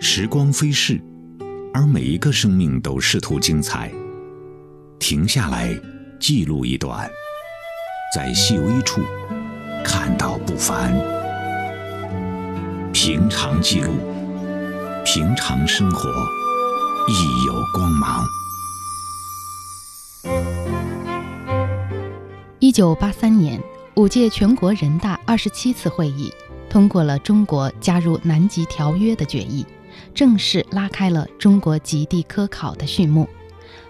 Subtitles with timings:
[0.00, 1.00] 时光飞逝，
[1.74, 3.90] 而每一个生命都试图精彩。
[5.00, 5.76] 停下来，
[6.20, 7.10] 记录一段，
[8.14, 9.00] 在细微处
[9.84, 10.92] 看到不凡。
[12.92, 13.92] 平常记录，
[15.04, 16.08] 平常生活，
[17.08, 18.24] 亦有光芒。
[22.60, 23.60] 一九八三年，
[23.96, 26.32] 五届全国人大二十七次会议
[26.70, 29.66] 通过了中国加入南极条约的决议，
[30.14, 33.28] 正式拉开了中国极地科考的序幕。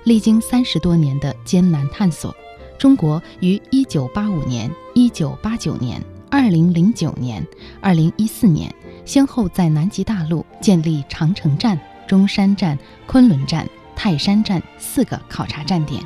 [0.04, 2.34] 历经三十多年的艰难探索，
[2.78, 7.46] 中国于一九八五年、一九八九年、二零零九年、
[7.80, 16.02] 二零一四年，先后在南极大陆建立长城站、中山站、昆仑站、泰山站四个考察站点。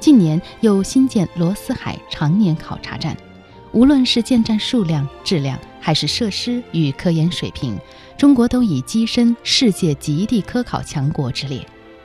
[0.00, 3.16] 近年又新建罗斯海常年考察站。
[3.72, 7.78] 无论是建站数量、质量，还是设施与科研水平，
[8.22, 11.60] 中国都已跻身世界极地科考强国之列。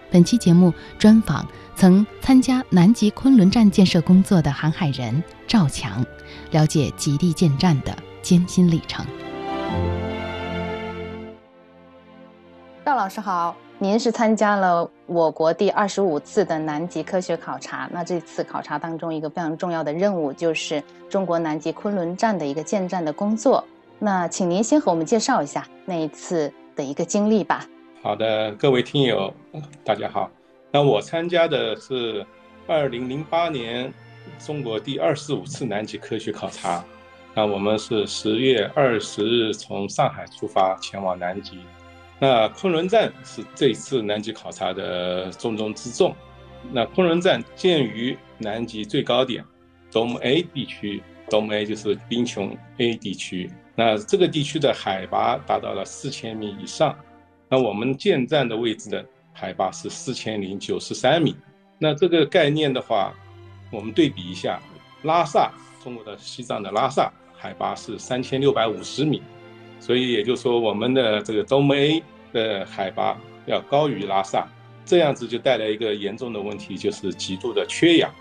[0.10, 6.04] 本期节目专访曾参加南极昆仑站建设工作的航海人赵强，
[6.50, 9.06] 了解极地建站的艰辛历程。
[12.84, 17.88] 赵老师好，您是参加了我国第二十五次的南极科学考察。
[17.94, 23.64] 那这次考察当中，一个非常重要的任务就是中国南极昆仑站的一个建站的工作。
[24.00, 27.68] 那请您先和我们介绍一下那一次的一个经历吧。
[28.04, 29.34] 好的，各位听友，
[29.84, 30.30] 大家好。
[30.72, 32.26] 那我参加的是
[32.68, 33.92] 二零零八年
[34.38, 36.84] 中国第二十五次南极科学考察。
[37.34, 41.60] 那我们是十月二十日从上海出发前往南极。
[42.20, 46.16] 那昆仑站是这次南极考察的重中之重。
[46.72, 49.44] 那昆仑站建于南极最高点
[49.92, 53.50] Dome A 地区，Dome A 就是冰穹 A 地区。
[53.80, 56.98] 那这个地区的海拔达到了四千米以上。
[57.48, 61.36] 那我们建站的位置的海拔是四千零九十三米。
[61.78, 63.14] 那这个概念的话，
[63.72, 64.60] 我们对比一下，
[65.04, 65.52] 拉萨，
[65.84, 69.22] 中国的西藏的拉萨，海拔是三千六百五十米。
[69.80, 72.04] 所以也就是说，我们的这个东 A
[72.34, 73.16] 的海拔
[73.46, 74.48] 要高于拉萨，
[74.86, 78.12] 这样子就带来一个严重的问题，就是极度的缺氧。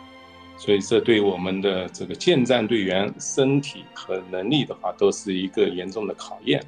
[0.56, 6.62] 所以这对我们的这个建站队员身体和能力的话，都是一个严重的考验。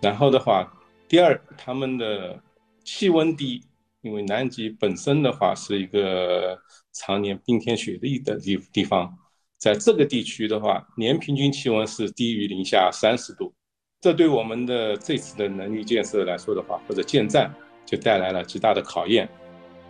[0.00, 0.72] 然后的话。
[1.10, 2.38] 第二，他们的
[2.84, 3.62] 气温低，
[4.02, 6.54] 因为南极本身的话是一个
[6.92, 9.10] 常年冰天雪地的地地方，
[9.56, 13.50] 在这个地区的话，年平均气温是低于零下三十度，
[14.02, 17.50] 这对我们的这次的能力建设来说的话，或者建站
[17.86, 19.26] 就带来了极大的考验。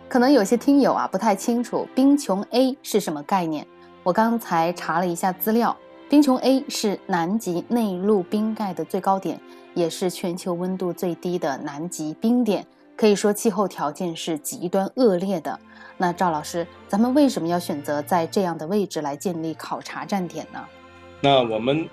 [0.09, 3.65] 可能有些听友啊不太清楚冰穹 A 是什么概念，
[4.01, 5.77] 我刚才查了一下资料，
[6.09, 9.39] 冰穹 A 是南极内陆冰盖的最高点。
[9.75, 12.65] 也是全球温度最低的南极冰点，
[12.97, 15.57] 可以说气候条件是极端恶劣的。
[15.95, 20.59] 那赵老师，咱们为什么要选择在这样的位置来建立考察站点呢？
[21.21, 21.87] 那我们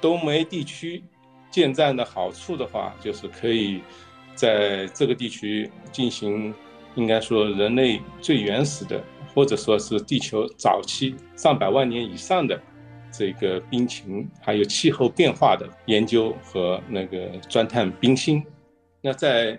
[0.00, 1.04] 东梅地区
[1.50, 3.82] 建站的好处的话，就是可以
[4.34, 6.52] 在这个地区进行，
[6.98, 12.60] 应该说人类最原始的，或者说是地球早期上百万年以上的。
[13.10, 18.44] 这个冰情还有气候变化的研究和那个钻探冰芯，
[19.00, 19.58] 那在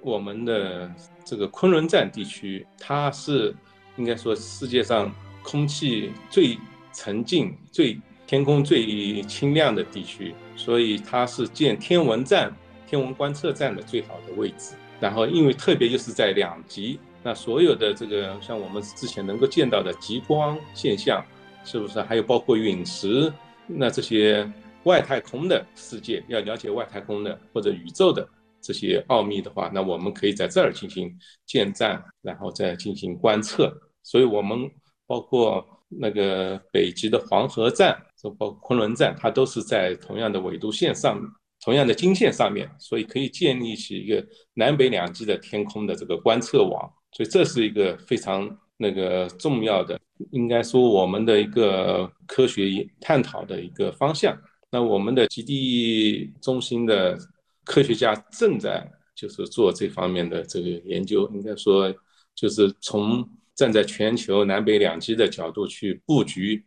[0.00, 0.88] 我们的
[1.24, 3.52] 这个昆仑站地区，它是
[3.96, 5.12] 应该说世界上
[5.42, 6.56] 空气最
[6.92, 12.54] 沉静、最天空最清亮的地区，所以它是建天文站、
[12.86, 14.76] 天文观测站的最好的位置。
[15.00, 21.24] 然后，因为特别就是在两极，那所有的这个像我们之前能够见到的极光现象。
[21.66, 23.32] 是不是还有包括陨石？
[23.66, 24.46] 那这些
[24.82, 28.28] 外太空的世界，要了解外太空的或者宇宙的
[28.60, 31.10] 这些奥秘的话，那我们可以在这儿进行
[31.46, 33.74] 建站，然后再进行观测。
[34.02, 34.70] 所以，我们
[35.06, 41.18] 包括那个北极的黄河站，就包括昆仑站，它都是在同样的纬度线上、
[41.64, 46.92] 同样的经线上面，所以可以建立起一个南北两极的天空的这个观测网。
[47.12, 48.56] 所以，这是一个非常。
[48.76, 49.98] 那个重要的，
[50.32, 54.36] 应该说我们的一个科学探讨的一个方向。
[54.68, 57.16] 那我们的极地中心的
[57.62, 58.84] 科学家正在
[59.14, 61.94] 就是做这方面的这个研究，应该说
[62.34, 63.24] 就是从
[63.54, 66.66] 站在全球南北两极的角度去布局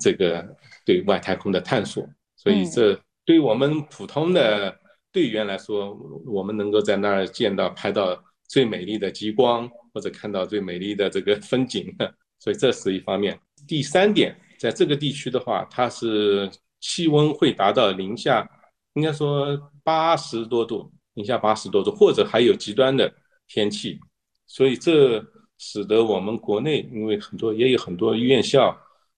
[0.00, 0.56] 这个
[0.86, 2.02] 对外太空的探索。
[2.34, 4.76] 所以这对于我们普通的
[5.12, 5.94] 队员来说，
[6.26, 9.70] 我们能够在那儿见到、拍到最美丽的极光。
[9.94, 11.94] 或者看到最美丽的这个风景，
[12.40, 13.38] 所以这是一方面。
[13.68, 18.48] 第三点，在这个地区的话，它是气温会达到零下，
[18.94, 23.12] 应该说八十多度，零下八十多度，或者还有极端的
[23.46, 24.00] 天气，
[24.46, 25.22] 所以这
[25.58, 28.74] 使得我们国内因为很多也有很多院校，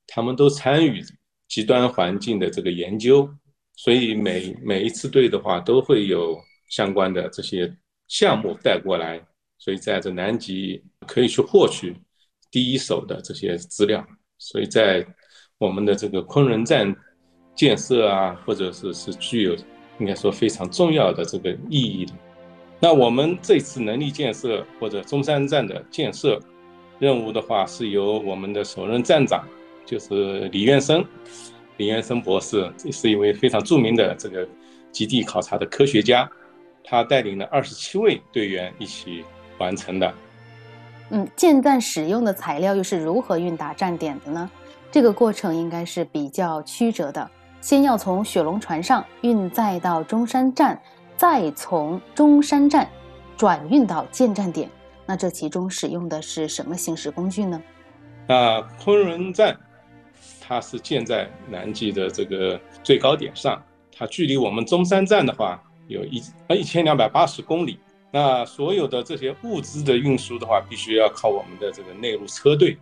[0.09, 1.01] 他们都参与
[1.47, 3.33] 极端环境的这个研究，
[3.77, 6.39] 所以每每一次队的话都会有
[6.71, 7.73] 相关的这些
[8.09, 9.21] 项目带过来，
[9.59, 11.97] 所以在这南极可以去获取
[12.51, 14.07] 第一手的这些资料，
[14.39, 15.07] 所以在
[15.59, 16.95] 我们的这个昆仑站。
[17.57, 19.55] 建设啊，或者是是具有
[20.01, 22.13] 应该说非常重要的这个意义的。
[22.81, 26.37] 那我们这次能力建设或者中山站的建设
[26.99, 29.47] 任务的话，是由我们的首任站长，
[29.87, 31.07] 就是李院生，
[31.77, 34.47] 李元生博士是一位非常著名的这个
[34.93, 36.29] 极地考察的科学家，
[36.85, 39.25] 他带领了二十七位队员一起
[39.59, 40.15] 完成的。
[41.11, 44.51] 嗯，建站使用的材料又是如何运达站点的呢？
[44.91, 47.29] 这个过程应该是比较曲折的。
[47.61, 50.81] 先要从雪龙船上运载到中山站，
[51.17, 52.89] 再从中山站
[53.37, 54.71] 转运到建站点。
[55.07, 57.61] 那这其中使用的是什么行驶工具呢？
[58.29, 59.59] 那昆仑站
[60.47, 63.63] 它是建在南极的这个最高点上，
[63.97, 67.79] 它距离我们中山站的话有一呃一千两百八十公里。
[68.13, 72.77] 那所有的这些物资的运输的话，必须要靠我们的这个内陆车队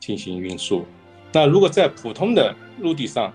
[0.00, 0.84] 进行运输。
[1.32, 3.32] 那如果在普通的陆地上，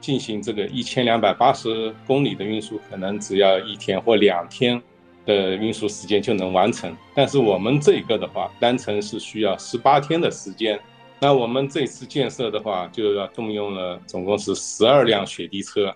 [0.00, 4.80] 进行这个一千两百八十公里的运输，可能只要一天或两天
[5.24, 6.94] 的运输时间就能完成。
[7.14, 10.78] 但是我们这个的话，单程是需要十八天的时间。
[11.24, 15.90] 那我们这次建设的话，就要动用了总共是十二辆雪地车，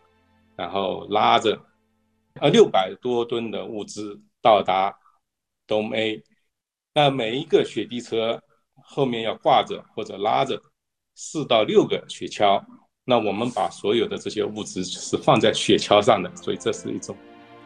[0.57, 1.61] 然后拉着
[2.41, 4.91] 呃六百多吨的物资到达
[5.67, 6.23] 东 A。
[6.95, 8.43] 那每一个雪地车
[8.83, 10.59] 后面要挂着或者拉着
[11.15, 12.65] 四到六个雪橇。
[13.05, 17.15] 那我们把所有的这些物资是放在雪橇上的，所以这是一种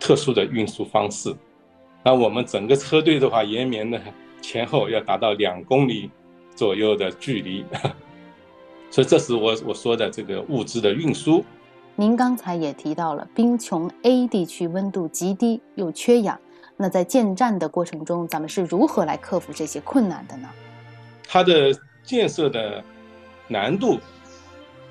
[0.00, 1.32] 特殊的运输方式。
[2.04, 4.02] 那我们整个车队的话，延绵的
[4.40, 6.10] 前后要达到两公里
[6.54, 7.64] 左右的距离，
[8.90, 11.44] 所以这是我我说的这个物资的运输。
[11.96, 16.38] 您刚才也提到了冰穹 A 地区温度极低又缺氧，
[16.76, 20.48] 那在建站的过程中，咱们是如何来克服这些困难的呢？
[21.28, 21.72] 它的
[22.02, 22.82] 建设的
[23.48, 23.98] 难度。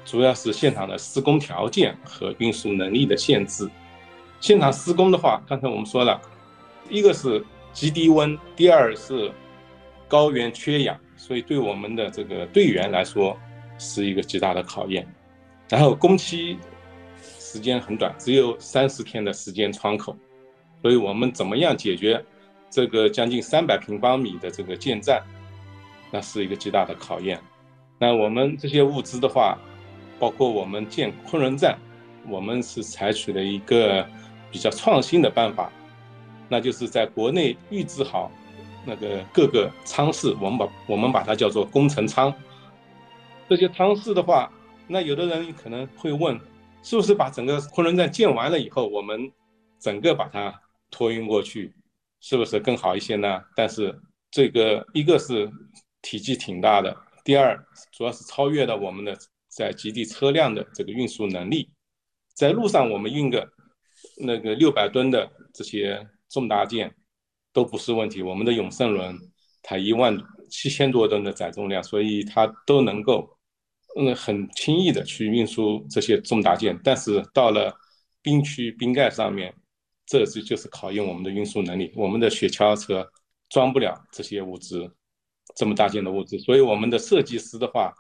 [0.04, 3.69] 主要是现场的施工条件和运输能力的限制。
[4.40, 6.19] 现场施工的话，刚才我们说了，
[6.90, 9.31] 一个是极低温，第二是
[10.08, 13.38] 高原缺氧，所以对我们的这个队员来说
[13.77, 15.07] 是一个极大的考验。
[15.69, 16.57] 然后工期
[17.21, 20.18] 时间很短，只有三十天的时间窗口，
[20.81, 22.19] 所以我们怎么样解决
[22.71, 25.21] 这个将近三百平方米的这个建站，
[26.09, 27.39] 那是一个极大的考验。
[28.00, 29.59] 那我们这些物资的话，
[30.19, 31.77] 包括我们建昆仑站，
[32.27, 34.03] 我们是采取了一个
[34.51, 35.71] 比较创新的办法，
[36.50, 38.31] 那就是在国内预制好
[38.86, 42.33] 那个各个舱室，我们把我们把它叫做工程舱。
[43.50, 44.51] 这些舱室的话，
[44.88, 46.39] 那有的人可能会问，
[46.83, 49.31] 是不是把整个昆仑站建完了以后，我们
[49.80, 50.54] 整个把它
[50.89, 51.74] 托运过去，
[52.19, 53.42] 是不是更好一些呢？
[53.56, 54.00] 但是
[54.30, 55.50] 这个一个是
[56.01, 57.57] 体积挺大的，第二
[57.92, 59.18] 主要是超越了我们的。
[59.51, 61.69] 在极地车辆的这个运输能力，
[62.34, 63.45] 在路上我们运个
[64.16, 66.95] 那个六百吨的这些重大件
[67.53, 68.21] 都不是问题。
[68.21, 69.17] 我们的永盛轮
[69.62, 70.17] 它一万
[70.50, 73.38] 七千多吨的载重量，所以它都能够
[73.98, 76.79] 嗯很轻易的去运输这些重大件。
[76.84, 77.74] 但是到了
[78.22, 79.53] 冰区冰盖上面，
[80.05, 81.91] 这是就是考验我们的运输能力。
[81.96, 83.10] 我们的雪橇车
[83.50, 84.89] 装不了这些物资，
[85.55, 87.93] 这么大件的物资，所以我们的设计师的话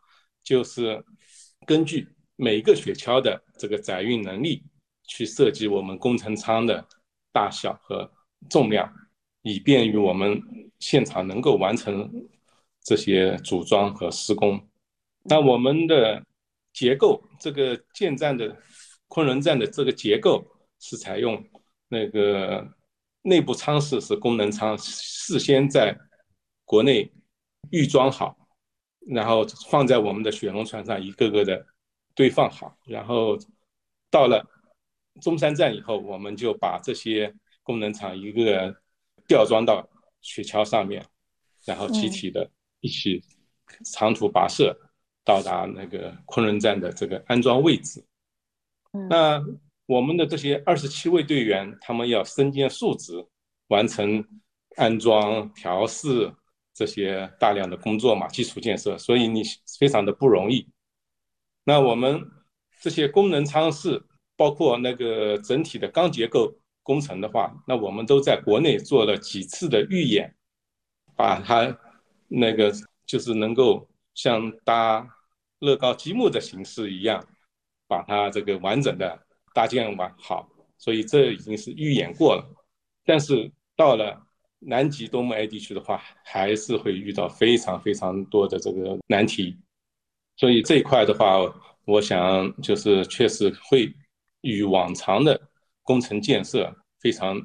[0.43, 1.03] 就是。
[1.67, 4.63] 根据每一个雪橇的这个载运能力
[5.03, 6.83] 去设计我们工程舱的
[7.31, 8.11] 大小和
[8.49, 8.91] 重量，
[9.41, 10.41] 以便于我们
[10.79, 12.11] 现场能够完成
[12.83, 14.59] 这些组装和施工。
[15.23, 16.25] 那我们的
[16.73, 18.55] 结构，这个建站的
[19.07, 20.45] 昆仑站的这个结构
[20.79, 21.43] 是采用
[21.87, 22.67] 那个
[23.21, 25.97] 内部舱室是功能舱，事先在
[26.65, 27.11] 国内
[27.69, 28.37] 预装好。
[29.07, 31.65] 然后放在我们的雪龙船上，一个个的
[32.13, 32.77] 堆放好。
[32.85, 33.35] 然后
[34.11, 34.45] 到了
[35.19, 37.33] 中山站以后，我们就把这些
[37.63, 38.75] 功能舱一个
[39.31, 41.01] 吊装到雪橇上面，
[41.63, 43.23] 然后集体的一起
[43.85, 44.77] 长途跋涉
[45.23, 48.03] 到达那个昆仑站的这个安装位置。
[49.09, 49.41] 那
[49.85, 53.25] 我们的这些二十七位队员，他们要身兼数职，
[53.69, 54.21] 完成
[54.75, 56.29] 安装调试。
[56.73, 59.43] 这些大量的工作嘛，基础建设，所以你
[59.77, 60.67] 非常的不容易。
[61.65, 62.19] 那我们
[62.81, 64.01] 这些功能舱室，
[64.35, 70.33] 包括那个整体的钢结构，工程的话，那我们都在国内做了几次的预演，
[71.15, 71.77] 把它
[72.27, 72.73] 那个
[73.05, 75.07] 就是能够像搭
[75.59, 77.25] 乐高积木的形式一样，
[77.87, 80.49] 把它这个完整的搭建完好。
[80.77, 82.43] 所以这已经是预演过了，
[83.05, 84.19] 但是到了
[84.57, 89.59] 南极东部 A 地区的话，还是会遇到非常非常多的这个难题。
[90.37, 91.37] 所以这一块的话，
[91.85, 93.93] 我想就是确实会
[94.41, 95.39] 与往常的
[95.83, 97.35] 工程建设非常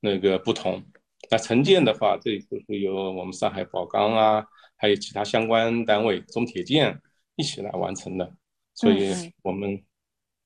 [0.00, 0.82] 那个不同。
[1.30, 4.44] 那承建的话，这一次是由我们上海宝钢啊，
[4.76, 7.00] 还有其他相关单位中铁建
[7.36, 8.30] 一起来完成的。
[8.74, 9.82] 所以我们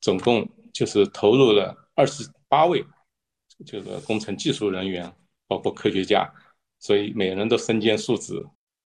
[0.01, 2.85] 总共就是投入了二十八位
[3.67, 5.13] 这个工程技术人员，
[5.49, 6.33] 包括科学家，
[6.79, 8.47] 所以每人都身兼数职。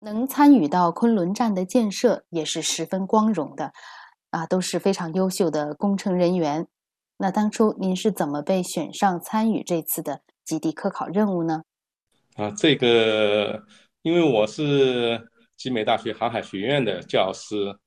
[0.02, 3.72] 能参与到昆仑站的建设也是十分光荣的，
[4.30, 6.68] 啊，都是非常优秀的工程人员。
[7.22, 11.62] 那当初您是怎么被选上参与这次的极地科考任务呢？
[12.36, 13.64] 啊，这个
[14.02, 15.22] 因为我是
[15.56, 17.78] 集美大学航海学院的教师，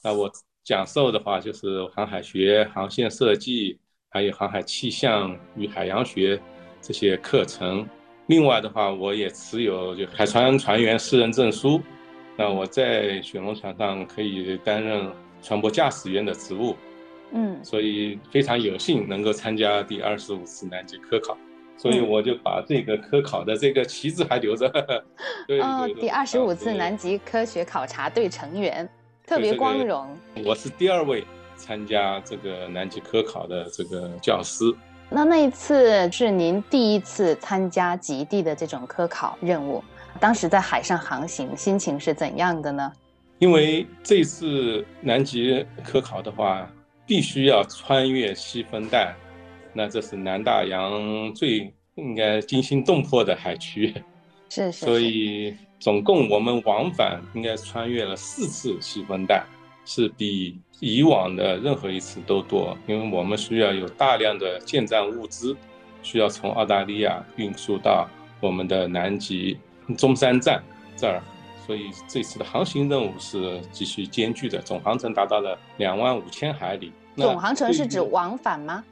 [0.00, 0.30] 那我
[0.62, 6.40] 讲授的话就是航海学、航线设计，还有航海气象与海洋学
[6.80, 7.84] 这些课程。
[8.28, 11.80] 另外的话，我也持有就海船船员私人证书，
[12.36, 15.10] 那我在雪龙船上可以担任
[15.42, 16.76] 船舶驾驶员的职务，
[17.36, 21.36] 嗯，所以非常有幸能够参加第二十五次南极科考，
[21.76, 24.68] 所以我就把这个科考的这个旗帜还留着。
[25.60, 28.88] 哦，第二十五次南极科学考察队成员，
[29.26, 30.16] 特别光荣。
[30.44, 31.24] 我是第二位
[31.56, 34.64] 参加这个南极科考的这个教师。
[35.10, 39.82] 那那一次是您第一次参加极地的这种科考任务，
[40.20, 42.92] 当时在海上航行，心情是怎样的呢？
[43.40, 46.70] 因为这次南极科考的话，
[47.06, 49.14] 必须要穿越西风带，
[49.72, 53.94] 那这是南大洋最应该惊心动魄的海区，
[54.48, 54.84] 是是。
[54.84, 59.44] 所以总共我们往返应该穿越了四次西风带。
[59.86, 65.54] 是比以往的任何一次都多，因为我们需要有大量的建站物资，
[66.02, 68.08] 需要从澳大利亚运输到
[68.40, 69.58] 我们的南极
[69.98, 70.64] 中山站
[70.96, 71.22] 这儿，
[71.66, 76.92] 所以这次的航行任务是极其艰巨的，总航程达到了两万五千海里。
[77.16, 78.84] 总航程是指往返吗？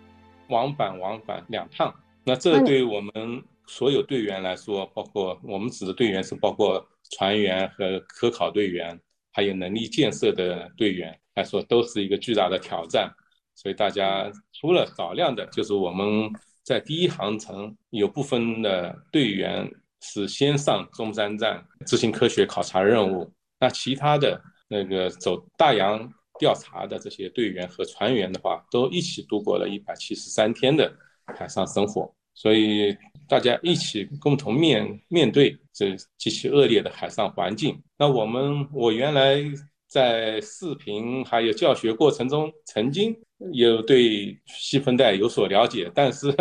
[0.49, 1.95] 往返往返两趟。
[2.25, 8.99] 那这对于我们所有队员来说，包括我们指的队员是包括船员和科考队员。
[9.35, 13.11] 还有能力建设的队员来说，都是一个巨大的挑战。
[13.55, 16.31] 所以大家除了少量的，就是我们
[16.63, 19.67] 在第一航程有部分的队员
[20.03, 30.93] 是先上中山站执行科学考察任务，那其他的那个走大洋调查的这些队员和船员的话，都一起度过了一百七十三天的
[31.37, 32.13] 海上生活。
[32.35, 32.97] 所以
[33.29, 37.81] 大家一起共同面面对这极其恶劣的海上环境。
[37.99, 39.39] 那我们我原来
[39.87, 43.15] 在视频还有教学过程中，曾经
[43.53, 46.35] 有对细分带有所了解，但是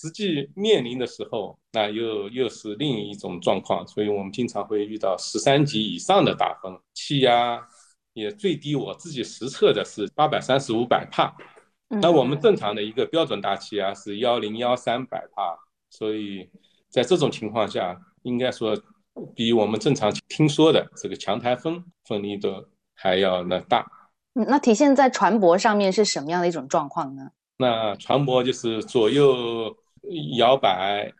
[0.00, 3.86] 实际面临的时候，那又又是另一种状况。
[3.86, 7.60] 所以我们经常会遇到十三级以上的大风，气压
[8.14, 11.36] 也最低，我自己实测的是八百三十五百帕。
[11.88, 15.58] 那我们正常的一个标准大气压是幺零幺三百帕，
[15.90, 16.48] 所以
[16.88, 18.74] 在这种情况下，应该说
[19.34, 22.64] 比我们正常听说的这个强台风风力都
[22.94, 23.84] 还要那大。
[24.34, 27.30] 嗯，那体现在船舶上面是什么样的一种状况呢？
[27.56, 29.76] 那船舶就是左右
[30.36, 31.12] 摇摆，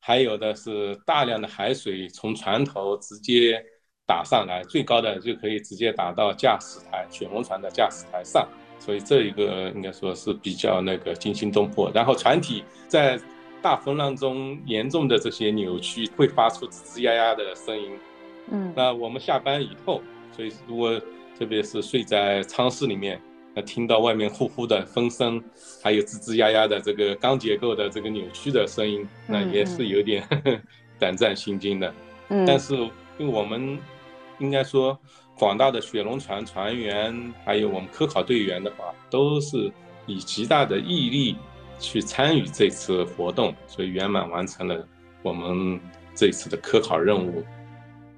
[0.00, 3.62] 还有的是大量的海水从船头直接
[4.06, 8.48] 打上来，最高的就可以直接打到驾驶台雪龙船的驾驶台上。
[8.78, 13.18] 所以这一个应该说是比较那个惊心动魄，然后船体在
[13.62, 17.98] 大风浪中严重的这些扭曲，会发出吱吱呀呀的声音。
[18.50, 21.00] 嗯，那我们下班以后，所以如果
[21.36, 23.20] 特别是睡在舱室里面，
[23.56, 25.42] 那听到外面呼呼的风声，
[25.82, 30.22] 还有吱吱呀呀的这个钢结构的这个扭曲的声音，那也是有点
[31.00, 31.94] 胆战心惊的。
[32.28, 32.74] 嗯，但是
[33.18, 33.78] 因为我们
[34.38, 34.96] 应该说。
[35.38, 39.70] 广大的雪龙船船员，还有我们科考队员的话，都是
[40.06, 41.36] 以极大的毅力
[41.78, 44.88] 去参与这次活动，所以圆满完成了
[45.22, 45.78] 我们
[46.14, 47.44] 这次的科考任务。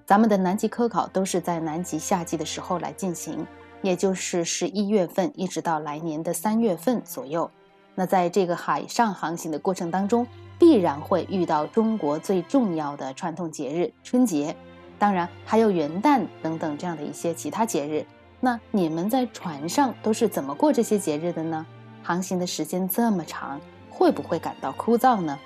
[0.06, 3.44] 咱们的南极科考都是在南极夏季的时候来进行，
[3.82, 7.50] 也就是十一月份一直到来年的三月份左右。
[7.94, 10.26] 那在这个海上航行的过程当中，
[10.58, 14.54] 必然会遇到中国最重要的传统节日春节。
[14.98, 18.04] 当然还有元旦等等这样的一些其他节日，
[18.40, 21.66] 那你们在船上都是怎么过这些节日的呢？
[22.02, 25.38] 航行的时间这么长，会不会感到枯燥呢？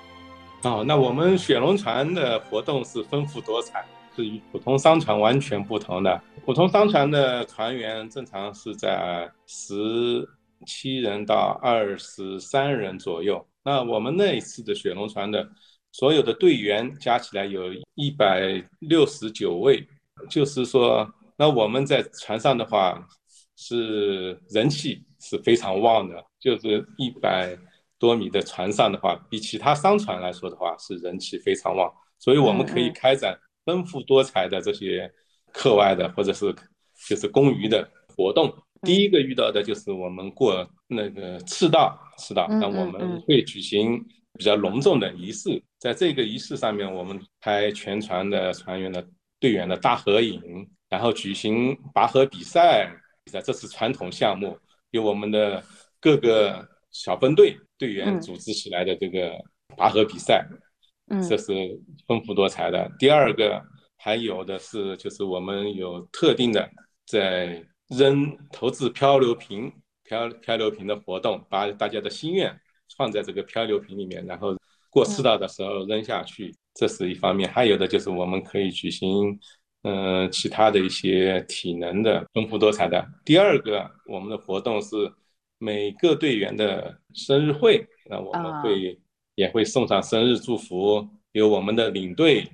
[0.63, 3.83] 哦，那我们雪龙船的活动是丰富多彩，
[4.15, 6.21] 是与普通商船完全不同的。
[6.45, 10.27] 普通商船的船员正常是在十
[10.65, 13.45] 七人到二十三人左右。
[13.63, 15.49] 那我们那一次的雪龙船的
[15.91, 19.87] 所有的队员加起来有一百六十九位，
[20.29, 23.07] 就是说，那我们在船上的话
[23.55, 27.57] 是人气是非常旺的，就是一百。
[27.99, 31.89] 多米的船上的话，比其他商船来说的话，是人气非常旺，
[32.19, 33.33] 所以我们可以开展
[33.65, 35.11] 丰富多彩的这些
[35.51, 36.53] 课外的或者是
[37.07, 38.53] 就是公余的活动。
[38.81, 44.03] 第一个遇到的就是我们过那个赤道，赤道，那我们会举行
[44.37, 49.05] 比较隆重的仪式，在这个仪式上面，我们拍全船的船员的
[49.39, 52.91] 队员的大合影，然后举行拔河比赛，
[53.31, 54.57] 在这是传统项目，
[54.91, 55.63] 由我们的
[55.99, 57.57] 各个小分队。
[57.75, 59.33] 队员组织起来的这个
[59.75, 60.57] 拔河比赛，嗯，
[61.27, 61.53] 这是
[62.07, 62.91] 丰富多彩的。
[62.97, 63.61] 第二个
[63.97, 66.69] 还有的是，就是我们有特定的
[67.05, 69.71] 在扔投掷漂流瓶、
[70.03, 72.55] 漂漂流瓶的活动，把大家的心愿
[72.97, 74.55] 放在这个漂流瓶里面，然后
[74.89, 77.49] 过赤道的时候扔下去，这是一方面。
[77.49, 79.39] 还有的就是我们可以举行，
[79.83, 83.05] 嗯，其他的一些体能的丰富多彩的。
[83.23, 85.11] 第二个，我们的活动是。
[85.59, 88.99] 每个队员的生日会，那我们会
[89.35, 92.47] 也会送上生日祝福，由我们的领队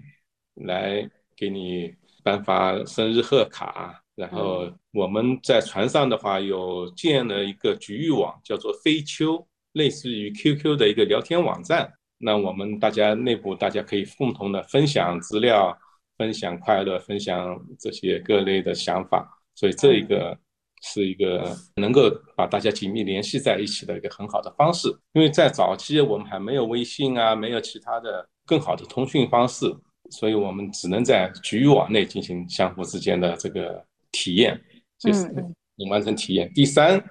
[0.55, 1.93] 来给你
[2.24, 4.03] 颁发生日贺卡。
[4.15, 11.91] 然后我们在船上的话，有建了一个局域网，叫做飞丘，类似于 QQ 的一个聊天网站。
[12.17, 15.77] 那我们大家内部大家可以共同的分享资料、
[16.17, 19.41] 分享快乐、分享这些各类的想法。
[19.55, 20.38] 所以这一个。
[20.81, 29.65] 是一个能够把大家紧密联系在一起的一个很好的方式，因为在早期我们还没有微信啊，没有其他的更好的通讯方式，
[30.09, 34.60] 所以我们只能在局域网内进行相互之间的这个体验，
[34.97, 35.27] 就是
[35.75, 36.49] 能完成体验。
[36.53, 37.03] 第三，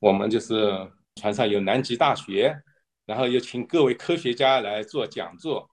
[0.00, 0.70] 我们就是
[1.16, 2.54] 船上有南极大学，
[3.06, 5.66] 然后有请各位科学家来做讲座，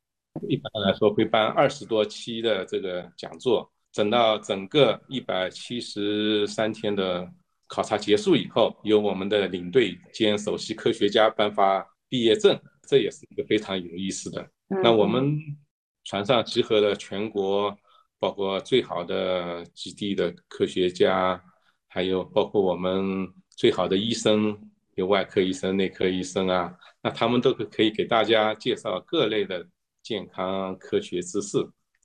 [0.48, 7.30] 一般来说会办二十多期的这个讲座，整到整个一百七十三天的。
[7.74, 14.46] 考察结束以后，由我们的领队兼首席科学家颁发毕业证，这也是一个非常有意思的。
[14.84, 15.40] 那我们
[16.04, 17.74] 船上集合了全国，
[18.20, 21.42] 包括最好的基地的科学家，
[21.88, 29.66] 还有包括我们最好的医生，有外科医生、内科医生啊，那他们都可可以给大家介绍各类的
[30.04, 31.58] 健康科学知识，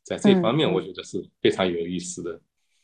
[0.04, 2.40] 在这方面我觉得是非常有意思的。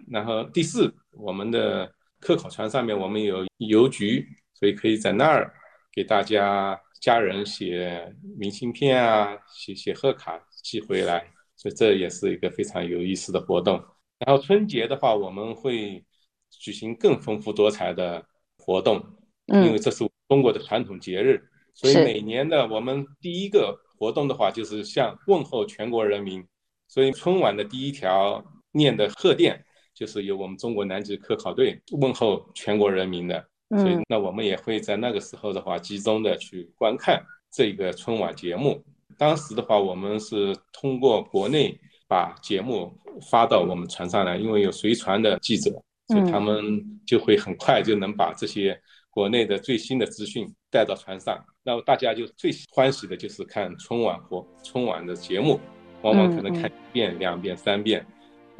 [0.08, 1.88] 然后第四，我们的。
[2.22, 5.52] 科考船上面我们有邮局，所以可以在那儿
[5.92, 13.74] 给大家家人写明信片啊，写写贺卡寄回来，所以这也是一个非常有意思的活动。
[14.20, 16.04] 然后春节的话，我们会
[16.48, 18.24] 举行更丰富多彩的
[18.56, 19.04] 活动，
[19.48, 21.42] 因为这是中国的传统节日，
[21.74, 26.46] 所以每年的我们第一个活动的话，就是向问候全国人民，
[26.86, 29.64] 所以春晚的第一条念的贺电。
[29.94, 38.82] 就是由我们中国南极科考队问候全国人民的，所以那我们也会在那个时候的话，集中的去观看这个春晚节目。
[39.18, 41.78] 当时的话，我们是通过国内
[42.08, 42.92] 把节目
[43.30, 45.70] 发到我们船上来，因为有随船的记者，
[46.08, 48.78] 所以他们就会很快就能把这些
[49.10, 51.38] 国内的最新的资讯带到船上。
[51.62, 55.60] 那么大家就最欢喜的就是看春晚或春晚的节目，
[56.00, 58.04] 往往可能看一遍、两遍、三遍。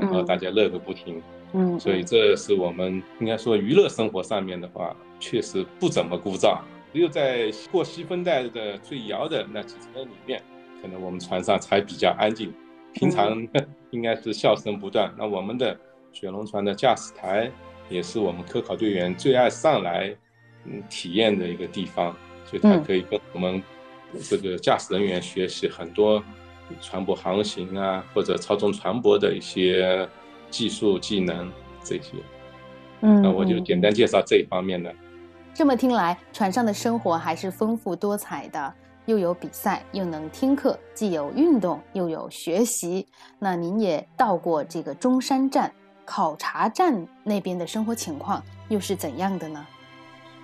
[0.03, 6.59] 然后大家乐个不停，嗯，所以这是我们应该说娱乐生活上面的话，确实不怎么枯燥。
[6.93, 10.43] 只有在过西风带的最遥的那几天里面，
[10.83, 12.53] 可能我们船上才比较安静。
[12.93, 13.47] 平常
[13.91, 15.11] 应该是笑声不断。
[15.17, 15.79] 那我们的
[16.13, 17.51] 雪龙船的驾驶台
[17.89, 20.15] 也是我们科考队员最爱上来
[20.67, 23.63] 嗯体验的一个地方，所以它可以跟我们
[24.29, 26.23] 这个驾驶人员学习很多。
[26.81, 30.09] 船舶航行啊，或者操纵船舶的一些
[30.51, 31.51] 技术技能
[31.83, 32.13] 这些，
[33.01, 34.95] 嗯，那我就简单介绍这一方面的。
[35.55, 38.75] 这么听来，船上的生活还是丰富多彩的，
[39.07, 43.07] 又有比赛，又能听课，既有运动，又有学习。
[43.39, 45.71] 那您也到过这个中山站
[46.05, 49.67] 考察站那边的生活情况又是怎样的呢？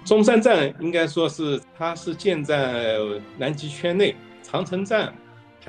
[0.05, 2.97] 中山站应该说是它是建在
[3.37, 5.13] 南极圈内，长城站。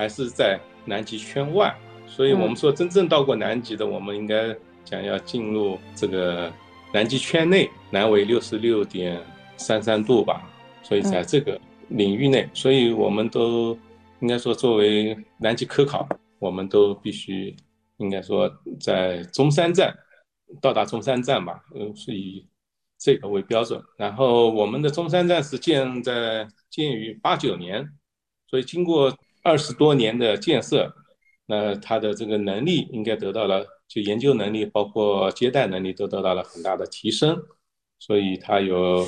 [0.00, 6.50] 还是在南极圈外，所以我们说真正到过南极的，我们应该讲要进入这个
[6.90, 9.20] 南极圈内，南纬六十六点
[9.58, 10.50] 三三度吧。
[10.82, 11.60] 所以在这个
[11.90, 13.78] 领域内，所以我们都
[14.20, 16.08] 应该说作为南极科考，
[16.38, 17.54] 我们都必须
[17.98, 19.94] 应该说在中山站
[20.62, 22.48] 到达中山站吧，嗯，是以
[22.98, 23.78] 这个为标准。
[23.98, 27.86] 然后我们的中山站是建在建于八九年，
[28.46, 30.94] 所以经过二十多年的建设，
[31.46, 37.40] 那它的这个能力应该得到了，就研究能力包括接待能力都得到了很大的提升，
[37.98, 39.06] 所以它有。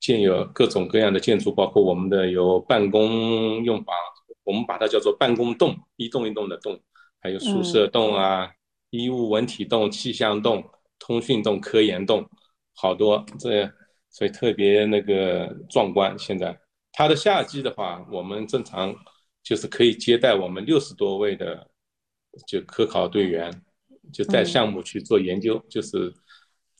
[0.00, 3.96] 建有各种各样的建筑，包括我们的有办公用房，
[4.42, 6.78] 我们把它叫做办公栋，一栋一栋的栋，
[7.22, 8.52] 还有宿舍栋啊，
[8.90, 10.62] 医务文体栋、气象栋、
[10.98, 12.28] 通讯栋、科研栋，
[12.74, 13.66] 好多这，
[14.10, 16.14] 所以特别那个壮观。
[16.18, 16.54] 现在
[16.92, 18.94] 它的夏季的话，我们正常
[19.44, 21.70] 就是可以接待我们六十多位的
[22.48, 23.62] 就科考队员，
[24.12, 26.12] 就带项目去做研究，就是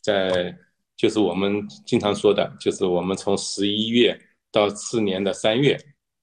[0.00, 0.58] 在。
[0.96, 4.16] 就是我们经常说的，就是我们从十一月
[4.52, 5.76] 到次年的三月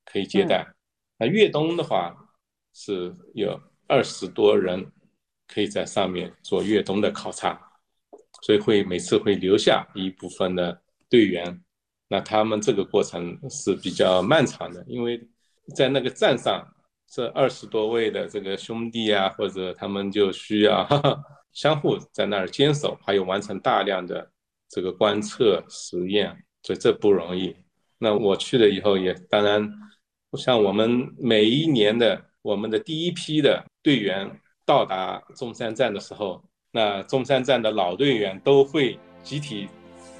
[0.05, 0.65] 可以接待。
[1.17, 2.15] 那越冬的话
[2.73, 4.89] 是有二十多人
[5.45, 7.59] 可以在上面做越冬的考察，
[8.43, 11.61] 所以会每次会留下一部分的队员。
[12.07, 15.21] 那他们这个过程是比较漫长的，因为
[15.75, 16.65] 在那个站上
[17.09, 20.87] 这二十多位的这个兄弟啊，或者他们就需要
[21.53, 24.31] 相互在那儿坚守，还有完成大量的。
[24.73, 27.53] 这个观测实验，所以这不容易。
[27.97, 29.69] 那我去了以后，也当然，
[30.37, 39.67] 像我们每一年的我们的第一批的队员到达中山站的时候，那中山站的老队员都会集体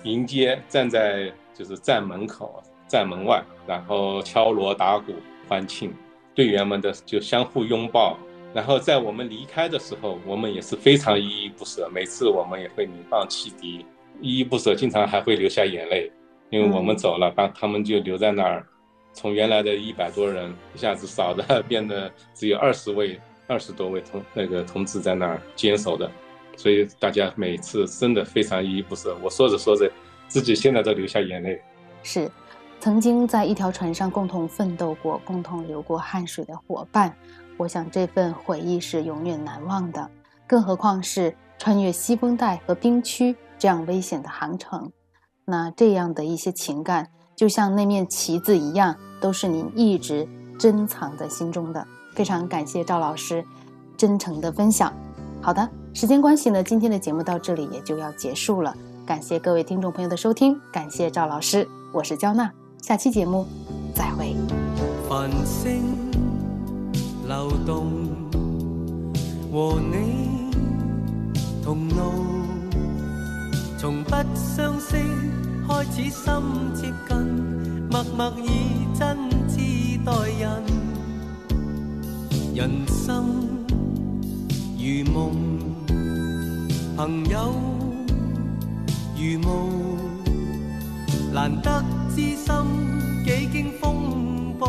[0.03, 5.13] 迎接，站在就是站门口、站门外，然后敲锣打鼓
[5.47, 5.93] 欢庆，
[6.33, 8.17] 队员们的就相互拥抱。
[8.53, 13.85] 然后在我们离开的时候，我们也是非常依依不舍，每次我们也会鸣放汽笛。
[14.19, 16.11] 依依不舍，经常还会流下眼泪，
[16.49, 18.67] 因为我们走了，把他们就留在那儿，
[19.13, 26.11] 从原来的一百多人一下子少的变得只有二十位、二十多位同那个同志在那儿坚守的，
[26.57, 29.17] 所以大家每次真的非常依依不舍。
[29.23, 29.89] 我说着说着，
[30.27, 31.61] 自己现在都流下眼泪。
[32.03, 32.29] 是，
[32.81, 37.15] 曾经在一条船上共同奋斗过、共同流过汗水的伙伴，
[37.55, 40.09] 我想这份回忆是永远难忘的。
[40.47, 43.35] 更何况是穿越西风带和冰区。
[43.59, 44.91] 这样危险的航程，
[45.45, 51.85] 那这样的一些情感，就像那面旗子一样，都是您一直珍藏在心中的。
[52.15, 53.45] 非常感谢赵老师
[53.95, 54.91] 真诚的分享。
[55.39, 58.75] 好的，时间关系呢，今天的节目到这里也就要结束了。
[59.05, 63.45] 感谢各位听众朋友的收听，感谢赵老师，我是焦娜，下期节目
[63.93, 64.35] 再会。
[65.07, 65.83] 繁星
[67.27, 68.09] 流动，
[69.51, 70.49] 和你
[71.63, 71.95] 同路。
[73.77, 74.95] 从不相识
[75.67, 76.33] 开始，心
[76.73, 77.17] 接近，
[77.91, 78.49] 默默以
[78.97, 79.15] 真
[79.47, 80.63] 挚待人。
[82.55, 83.25] 人生
[84.77, 85.31] 如梦，
[86.97, 87.53] 朋友
[89.15, 89.49] 如雾，
[91.33, 92.45] 难得知心
[93.25, 94.67] 几经风暴，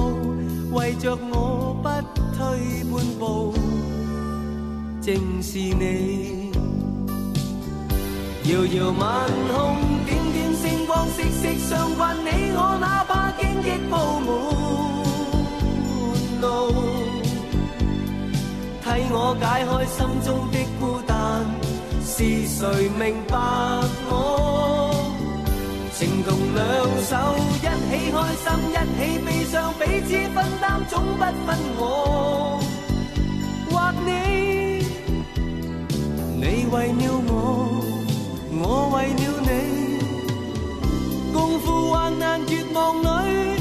[0.72, 1.88] 为着我不
[2.36, 2.40] 退
[2.84, 3.52] 半步，
[5.02, 6.52] 正是你。
[8.44, 12.16] 遥遥晚空，点点星光，息息相关。
[12.24, 13.96] 你我哪怕荆棘布
[14.26, 14.28] 满
[16.40, 16.46] 路，
[18.84, 21.10] 替我解开心中的孤单。
[22.04, 23.36] 是谁明白
[24.08, 24.51] 我？
[26.24, 26.60] 同两
[27.04, 27.10] 手，
[27.54, 27.66] 一起
[28.12, 31.80] 开心，一起悲伤，彼此分担，总不分我
[33.70, 33.72] 或
[34.04, 34.08] 你。
[36.36, 37.30] 你为了我。
[38.64, 39.50] 我为了你，
[41.32, 43.51] 共赴患难绝望里，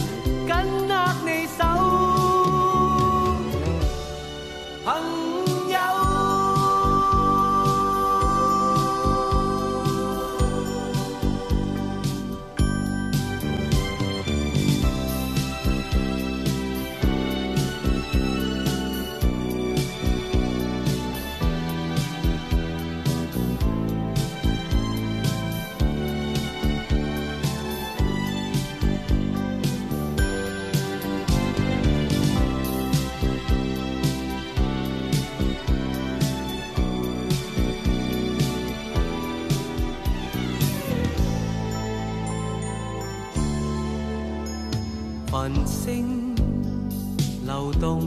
[47.46, 48.00] 流动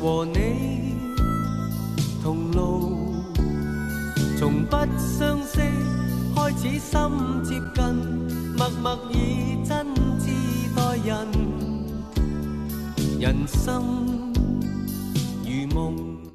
[0.00, 0.71] 和你